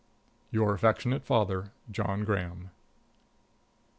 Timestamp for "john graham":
1.91-2.71